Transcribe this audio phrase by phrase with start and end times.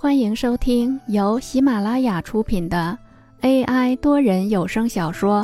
[0.00, 2.96] 欢迎收听由喜马拉雅出品的
[3.40, 5.42] AI 多人有声小说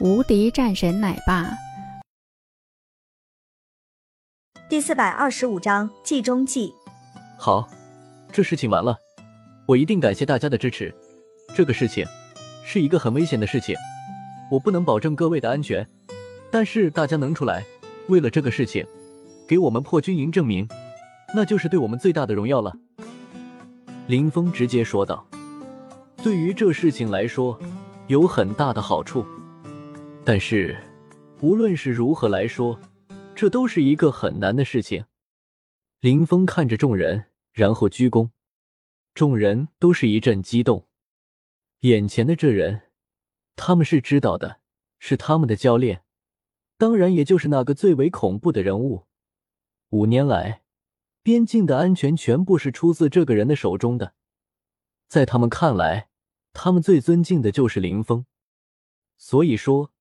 [0.04, 1.44] 《无敌战神奶爸》
[4.68, 6.74] 第四百二十五章计中计。
[7.38, 7.68] 好，
[8.32, 8.96] 这事情完了，
[9.68, 10.92] 我一定感谢大家的支持。
[11.54, 12.04] 这个事情
[12.64, 13.76] 是一个很危险的事情，
[14.50, 15.88] 我不能保证各位的安全，
[16.50, 17.64] 但是大家能出来，
[18.08, 18.84] 为了这个事情，
[19.46, 20.68] 给我们破军营证明，
[21.32, 22.72] 那就是对我们最大的荣耀了。
[24.08, 25.24] 林峰直接说道
[26.22, 27.58] ：“对于这事情来说，
[28.08, 29.24] 有很大的好处。
[30.24, 30.76] 但是，
[31.40, 32.78] 无论是如何来说，
[33.34, 35.04] 这都是一个很难的事情。”
[36.00, 38.30] 林峰看着众人，然后鞠躬。
[39.14, 40.88] 众人都是一阵激动。
[41.80, 42.82] 眼前的这人，
[43.54, 44.58] 他们是知道的，
[44.98, 46.02] 是他们的教练，
[46.76, 49.06] 当然也就是那个最为恐怖的人物。
[49.90, 50.61] 五年来。
[51.22, 54.14] 边境的安全全部是出自这个人的手中的，
[55.06, 56.08] 在他们看来，
[56.52, 58.26] 他们最尊敬的就是林峰，
[59.16, 59.92] 所以说，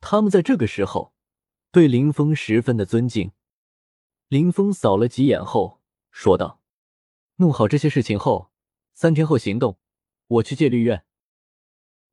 [0.00, 1.12] 他们在这个时候
[1.72, 3.32] 对林峰十分的尊敬。
[4.28, 5.80] 林峰扫了几眼后
[6.12, 6.62] 说道
[7.36, 8.52] ：“弄好这些事情后，
[8.94, 9.78] 三天后行动，
[10.28, 11.04] 我去戒律院。”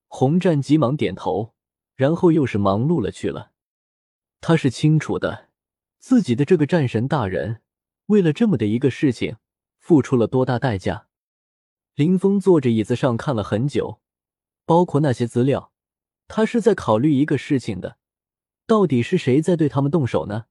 [0.09, 1.53] 洪战急忙点头，
[1.95, 3.52] 然后又是忙碌了去了。
[4.41, 5.50] 他是清楚的，
[6.00, 7.61] 自己的这个战神大人。
[8.08, 9.38] 为了这么的一个事情，
[9.77, 11.08] 付出了多大代价？
[11.95, 14.00] 林峰坐着椅子上看了很久，
[14.66, 15.72] 包括那些资料，
[16.28, 17.97] 他是在考虑一个事情的：
[18.66, 20.45] 到底是谁在对他们动手呢？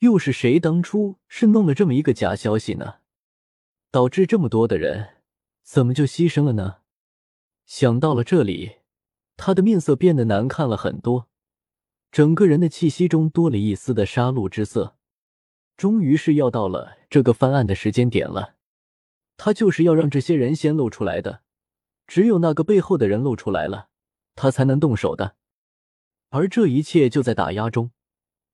[0.00, 2.96] 又是谁当初是弄了这么一个假消息呢？
[3.92, 5.22] 导致这么多的人
[5.62, 6.78] 怎么就牺牲了呢？
[7.64, 8.78] 想到了这里，
[9.36, 11.28] 他的面色变得难看了很多，
[12.10, 14.96] 整个人的气息中多了一丝的杀戮之色。
[15.76, 18.54] 终于是要到了这个翻案的时间点了，
[19.36, 21.42] 他就是要让这些人先露出来的，
[22.06, 23.88] 只有那个背后的人露出来了，
[24.34, 25.36] 他才能动手的。
[26.30, 27.90] 而这一切就在打压中，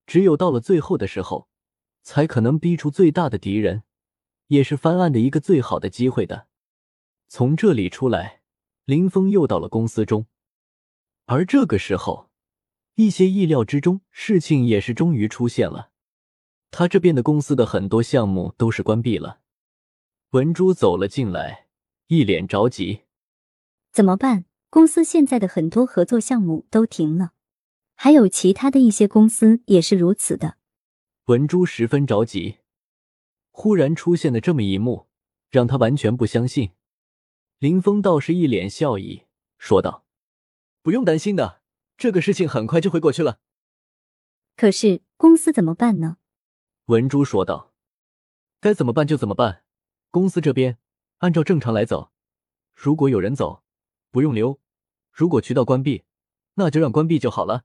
[0.05, 1.49] 只有到了最后的时候，
[2.03, 3.85] 才可能逼出最大的敌人，
[4.49, 6.49] 也是翻案的一个最好的机会的。
[7.29, 8.43] 从这里出来，
[8.85, 10.27] 林峰又到了公司中，
[11.27, 12.31] 而这个时候，
[12.97, 15.92] 一些意料之中事情也是终于出现了。
[16.73, 19.41] 他这边的公司的很多项目都是关闭了。
[20.31, 21.67] 文珠走了进来，
[22.07, 23.03] 一脸着急
[23.93, 24.47] ：“怎么办？
[24.71, 27.33] 公司现在的很多合作项目都停了，
[27.95, 30.57] 还有其他的一些公司也是如此的。”
[31.27, 32.57] 文珠十分着急。
[33.51, 35.09] 忽然出现的这么一幕，
[35.51, 36.71] 让他完全不相信。
[37.59, 39.25] 林峰倒是一脸笑意，
[39.59, 40.07] 说道
[40.81, 41.61] ：“不用担心的，
[41.99, 43.41] 这个事情很快就会过去了。”
[44.57, 46.17] 可是公司怎么办呢？
[46.87, 47.73] 文珠说道
[48.61, 49.63] ：“该怎么办就怎么办，
[50.11, 50.79] 公司这边
[51.19, 52.11] 按照正常来走。
[52.75, 53.63] 如果有人走，
[54.11, 54.59] 不用留；
[55.13, 56.05] 如果渠道关闭，
[56.55, 57.65] 那就让关闭就好了。”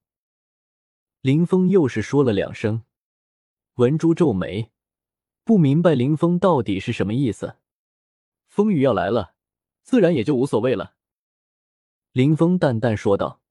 [1.21, 2.83] 林峰又是说了两声。
[3.75, 4.71] 文珠皱眉，
[5.43, 7.57] 不明白林峰到底是什么意思。
[8.47, 9.33] 风雨要来了，
[9.83, 10.95] 自然也就无所谓了。
[12.11, 13.41] 林峰淡淡说道，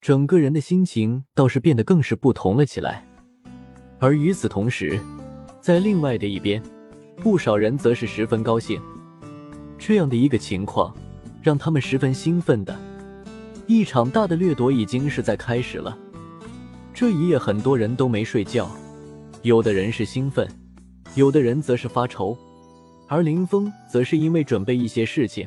[0.00, 3.09] 整个人的心情倒是变得更是不同了起来。
[4.00, 4.98] 而与此同时，
[5.60, 6.62] 在另外的一边，
[7.16, 8.80] 不少人则是十分高兴。
[9.78, 10.94] 这样的一个情况，
[11.42, 12.74] 让他们十分兴奋的。
[13.66, 15.96] 一场大的掠夺已经是在开始了。
[16.94, 18.70] 这一夜，很多人都没睡觉，
[19.42, 20.48] 有的人是兴奋，
[21.14, 22.36] 有的人则是发愁，
[23.06, 25.46] 而林峰则是因为准备一些事情。